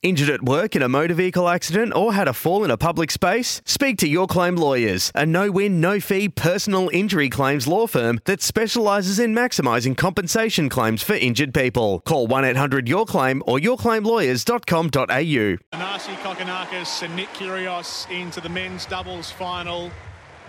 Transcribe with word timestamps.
Injured 0.00 0.30
at 0.30 0.44
work 0.44 0.76
in 0.76 0.82
a 0.82 0.88
motor 0.88 1.14
vehicle 1.14 1.48
accident 1.48 1.92
or 1.92 2.14
had 2.14 2.28
a 2.28 2.32
fall 2.32 2.62
in 2.62 2.70
a 2.70 2.76
public 2.76 3.10
space? 3.10 3.60
Speak 3.64 3.98
to 3.98 4.06
Your 4.06 4.28
Claim 4.28 4.54
Lawyers, 4.54 5.10
a 5.12 5.26
no 5.26 5.50
win, 5.50 5.80
no 5.80 5.98
fee 5.98 6.28
personal 6.28 6.88
injury 6.92 7.28
claims 7.28 7.66
law 7.66 7.88
firm 7.88 8.20
that 8.24 8.40
specialises 8.40 9.18
in 9.18 9.34
maximising 9.34 9.96
compensation 9.96 10.68
claims 10.68 11.02
for 11.02 11.14
injured 11.14 11.52
people. 11.52 11.98
Call 12.06 12.28
1 12.28 12.44
800 12.44 12.88
Your 12.88 13.06
Claim 13.06 13.42
or 13.44 13.58
yourclaimlawyers.com.au. 13.58 15.76
Anasi 15.76 16.14
Kokkinakis 16.22 17.02
and 17.02 17.16
Nick 17.16 17.30
Kyrgios 17.30 18.08
into 18.08 18.40
the 18.40 18.48
men's 18.48 18.86
doubles 18.86 19.32
final 19.32 19.90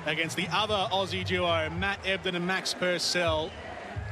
against 0.05 0.35
the 0.35 0.47
other 0.51 0.87
Aussie 0.91 1.25
duo, 1.25 1.71
Matt 1.71 2.03
Ebden 2.03 2.35
and 2.35 2.45
Max 2.45 2.75
Purcell. 2.75 3.49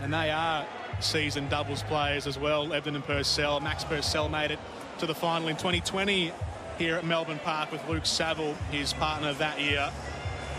And 0.02 0.12
they 0.12 0.32
are 0.32 0.66
seasoned 1.00 1.50
doubles 1.50 1.84
players 1.84 2.28
as 2.28 2.38
well, 2.38 2.68
Ebden 2.68 2.96
and 2.96 3.04
Purcell. 3.04 3.60
Max 3.60 3.84
Purcell 3.84 4.30
made 4.30 4.52
it 4.52 4.60
to 5.00 5.06
the 5.06 5.16
final 5.16 5.48
in 5.48 5.56
2020 5.56 6.32
here 6.78 6.96
at 6.96 7.06
Melbourne 7.06 7.40
Park 7.44 7.72
with 7.72 7.88
Luke 7.88 8.06
Saville, 8.06 8.56
his 8.72 8.94
partner 8.94 9.34
that 9.34 9.60
year. 9.62 9.92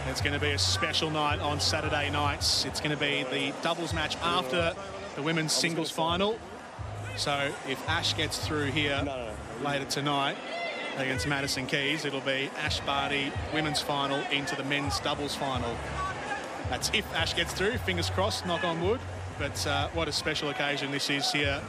It's 0.08 0.20
going 0.20 0.32
to 0.32 0.40
be 0.40 0.52
a 0.52 0.58
special 0.58 1.10
night 1.10 1.40
on 1.40 1.60
Saturday 1.60 2.10
nights. 2.10 2.64
It's 2.64 2.80
going 2.80 2.92
to 2.92 2.96
be 2.96 3.24
the 3.24 3.52
doubles 3.62 3.92
match 3.92 4.16
after 4.22 4.74
the 5.16 5.22
women's 5.22 5.52
singles 5.52 5.90
final. 5.90 6.38
So 7.16 7.52
if 7.68 7.86
Ash 7.88 8.16
gets 8.16 8.38
through 8.38 8.66
here 8.66 9.04
later 9.62 9.84
tonight 9.84 10.36
against 10.96 11.26
Madison 11.26 11.66
Keys, 11.66 12.04
it'll 12.04 12.20
be 12.20 12.48
Ash 12.58 12.80
Barty 12.80 13.32
women's 13.52 13.80
final 13.80 14.18
into 14.30 14.56
the 14.56 14.64
men's 14.64 14.98
doubles 15.00 15.34
final. 15.34 15.76
That's 16.70 16.90
if 16.94 17.04
Ash 17.14 17.34
gets 17.34 17.52
through. 17.52 17.78
Fingers 17.78 18.08
crossed, 18.08 18.46
knock 18.46 18.64
on 18.64 18.80
wood. 18.80 19.00
But 19.38 19.66
uh, 19.66 19.88
what 19.90 20.08
a 20.08 20.12
special 20.12 20.50
occasion 20.50 20.90
this 20.90 21.10
is 21.10 21.30
here 21.30 21.62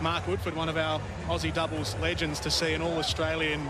Mark 0.00 0.24
Woodforde, 0.24 0.56
one 0.56 0.70
of 0.70 0.78
our 0.78 0.98
Aussie 1.26 1.52
doubles 1.52 1.94
legends, 1.96 2.40
to 2.40 2.50
see 2.50 2.72
an 2.72 2.80
all-Australian 2.80 3.68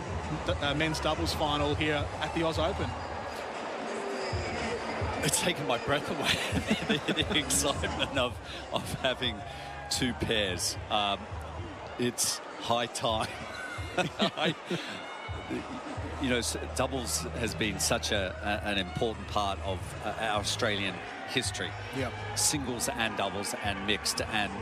uh, 0.62 0.74
men's 0.74 1.00
doubles 1.00 1.34
final 1.34 1.74
here 1.74 2.04
at 2.20 2.32
the 2.34 2.44
Oz 2.44 2.58
Open. 2.58 2.88
It's 5.24 5.40
taken 5.40 5.66
my 5.66 5.78
breath 5.78 6.08
away, 6.08 7.00
the, 7.06 7.12
the, 7.30 7.38
excitement 7.38 8.16
of, 8.16 8.38
of 8.72 8.94
having 9.00 9.34
two 9.90 10.12
pairs. 10.14 10.76
Um, 10.88 11.18
it's 11.98 12.38
high 12.60 12.86
time. 12.86 13.28
I, 14.20 14.54
you 16.22 16.28
know, 16.28 16.40
doubles 16.76 17.22
has 17.38 17.54
been 17.54 17.78
such 17.80 18.12
a, 18.12 18.34
a 18.64 18.68
an 18.68 18.78
important 18.78 19.26
part 19.28 19.58
of 19.64 19.78
uh, 20.04 20.12
our 20.20 20.40
Australian 20.40 20.94
history. 21.28 21.70
Yeah. 21.98 22.10
Singles 22.34 22.88
and 22.88 23.16
doubles 23.16 23.54
and 23.64 23.86
mixed 23.86 24.20
and 24.32 24.52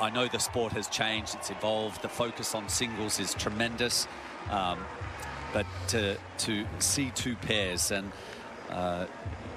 I 0.00 0.10
know 0.10 0.26
the 0.26 0.38
sport 0.38 0.72
has 0.72 0.88
changed, 0.88 1.34
it's 1.34 1.50
evolved. 1.50 2.02
The 2.02 2.08
focus 2.08 2.54
on 2.54 2.68
singles 2.68 3.20
is 3.20 3.34
tremendous. 3.34 4.06
Um, 4.50 4.78
but 5.52 5.66
to, 5.88 6.16
to 6.38 6.66
see 6.80 7.10
two 7.14 7.36
pairs 7.36 7.90
and, 7.90 8.10
uh, 8.70 9.06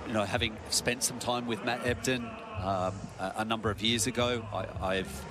you 0.05 0.13
know, 0.13 0.23
having 0.23 0.55
spent 0.69 1.03
some 1.03 1.19
time 1.19 1.47
with 1.47 1.65
Matt 1.65 1.83
Ebden 1.83 2.21
um, 2.63 2.93
a, 3.19 3.33
a, 3.37 3.45
number 3.45 3.71
of 3.71 3.81
years 3.81 4.07
ago, 4.07 4.45
I, 4.81 4.95
have 4.95 5.25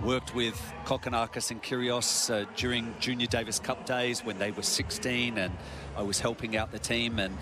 worked 0.00 0.34
with 0.34 0.60
Kokkinakis 0.84 1.50
and 1.50 1.62
Kyrgios 1.62 2.30
uh, 2.32 2.46
during 2.56 2.94
Junior 2.98 3.26
Davis 3.26 3.58
Cup 3.58 3.86
days 3.86 4.24
when 4.24 4.38
they 4.38 4.50
were 4.50 4.62
16 4.62 5.38
and 5.38 5.56
I 5.96 6.02
was 6.02 6.20
helping 6.20 6.56
out 6.56 6.72
the 6.72 6.78
team 6.78 7.18
and 7.18 7.36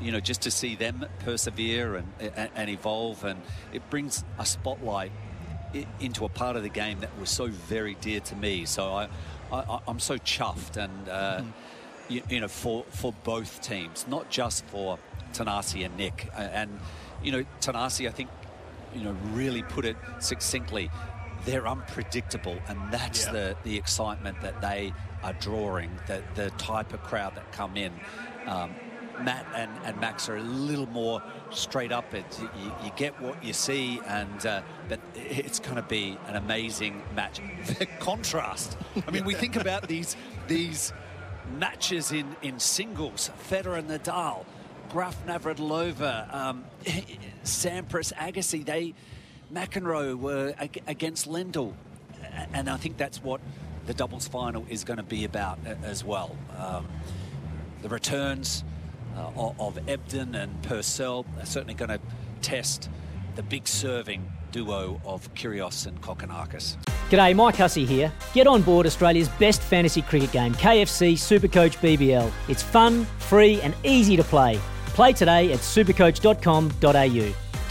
you 0.00 0.12
know 0.12 0.20
just 0.20 0.42
to 0.42 0.50
see 0.50 0.76
them 0.76 1.06
persevere 1.20 1.96
and, 1.96 2.12
and, 2.20 2.50
and 2.54 2.70
evolve 2.70 3.24
and 3.24 3.40
it 3.72 3.88
brings 3.90 4.24
a 4.38 4.46
spotlight 4.46 5.12
into 6.00 6.24
a 6.24 6.28
part 6.28 6.56
of 6.56 6.62
the 6.62 6.68
game 6.68 7.00
that 7.00 7.10
was 7.18 7.30
so 7.30 7.48
very 7.48 7.94
dear 8.00 8.20
to 8.20 8.36
me. 8.36 8.64
So 8.64 8.92
I, 8.92 9.08
I 9.52 9.80
am 9.88 9.98
so 9.98 10.16
chuffed 10.18 10.76
and 10.76 11.08
uh, 11.08 11.40
mm. 11.40 11.52
you, 12.08 12.22
you, 12.28 12.40
know 12.40 12.48
for 12.48 12.84
for 12.90 13.12
both 13.24 13.60
teams, 13.60 14.06
not 14.08 14.30
just 14.30 14.64
for 14.66 14.98
Thanasi 15.32 15.84
and 15.84 15.96
Nick. 15.96 16.28
And 16.36 16.78
you 17.22 17.32
know 17.32 17.44
Thanasi 17.60 18.08
I 18.08 18.10
think 18.10 18.30
you 18.94 19.02
know 19.02 19.16
really 19.32 19.62
put 19.62 19.84
it 19.84 19.96
succinctly. 20.20 20.90
They're 21.44 21.68
unpredictable, 21.68 22.58
and 22.68 22.78
that's 22.90 23.26
yeah. 23.26 23.32
the 23.32 23.56
the 23.64 23.76
excitement 23.76 24.40
that 24.40 24.60
they 24.60 24.92
are 25.22 25.34
drawing. 25.34 25.90
The 26.06 26.22
the 26.34 26.50
type 26.50 26.92
of 26.92 27.02
crowd 27.02 27.34
that 27.36 27.52
come 27.52 27.76
in. 27.76 27.92
Um, 28.46 28.74
Matt 29.22 29.46
and, 29.54 29.70
and 29.84 30.00
Max 30.00 30.28
are 30.28 30.36
a 30.36 30.42
little 30.42 30.88
more 30.88 31.22
straight 31.50 31.92
up. 31.92 32.12
It, 32.14 32.24
you, 32.40 32.72
you 32.82 32.90
get 32.96 33.20
what 33.20 33.42
you 33.44 33.52
see, 33.52 34.00
and 34.06 34.44
uh, 34.44 34.62
but 34.88 35.00
it's 35.14 35.60
going 35.60 35.76
to 35.76 35.82
be 35.82 36.18
an 36.26 36.36
amazing 36.36 37.02
match. 37.14 37.40
The 37.78 37.86
contrast. 37.86 38.76
I 39.06 39.10
mean, 39.10 39.24
we 39.24 39.34
think 39.34 39.56
about 39.56 39.88
these 39.88 40.16
these 40.48 40.92
matches 41.58 42.12
in, 42.12 42.36
in 42.42 42.58
singles. 42.58 43.30
Federer 43.48 43.78
and 43.78 43.88
Nadal, 43.88 44.44
Graf 44.90 45.24
Navratilova, 45.26 46.32
um, 46.34 46.64
Sampras, 47.44 48.12
Agassi. 48.14 48.64
They 48.64 48.94
McEnroe 49.54 50.18
were 50.18 50.54
against 50.86 51.28
Lendl, 51.28 51.74
and 52.52 52.68
I 52.68 52.76
think 52.76 52.96
that's 52.96 53.22
what 53.22 53.40
the 53.86 53.94
doubles 53.94 54.26
final 54.26 54.66
is 54.68 54.82
going 54.84 54.96
to 54.96 55.02
be 55.02 55.24
about 55.24 55.58
as 55.82 56.04
well. 56.04 56.36
Um, 56.58 56.86
the 57.82 57.88
returns 57.88 58.64
uh, 59.16 59.52
of 59.58 59.76
Ebden 59.86 60.34
and 60.34 60.62
Purcell 60.62 61.24
are 61.38 61.46
certainly 61.46 61.74
going 61.74 61.90
to 61.90 62.00
test 62.42 62.88
the 63.36 63.42
big 63.42 63.68
serving 63.68 64.30
duo 64.52 65.00
of 65.04 65.32
Kyrgios 65.34 65.86
and 65.86 66.00
Kokkinakis. 66.00 66.76
G'day, 67.10 67.34
Mike 67.34 67.56
Hussey 67.56 67.84
here. 67.84 68.12
Get 68.32 68.46
on 68.46 68.62
board 68.62 68.86
Australia's 68.86 69.28
best 69.28 69.60
fantasy 69.60 70.02
cricket 70.02 70.32
game, 70.32 70.54
KFC 70.54 71.14
Supercoach 71.14 71.76
BBL. 71.78 72.30
It's 72.48 72.62
fun, 72.62 73.04
free, 73.18 73.60
and 73.60 73.74
easy 73.84 74.16
to 74.16 74.24
play. 74.24 74.58
Play 74.86 75.12
today 75.12 75.52
at 75.52 75.60
supercoach.com.au. 75.60 77.43